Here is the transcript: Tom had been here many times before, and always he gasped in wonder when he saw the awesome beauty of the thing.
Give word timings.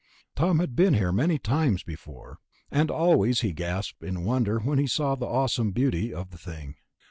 Tom 0.35 0.57
had 0.57 0.75
been 0.75 0.95
here 0.95 1.11
many 1.11 1.37
times 1.37 1.83
before, 1.83 2.39
and 2.71 2.89
always 2.89 3.41
he 3.41 3.53
gasped 3.53 4.01
in 4.03 4.23
wonder 4.23 4.57
when 4.61 4.79
he 4.79 4.87
saw 4.87 5.13
the 5.13 5.27
awesome 5.27 5.69
beauty 5.69 6.11
of 6.11 6.31
the 6.31 6.39
thing. 6.39 6.73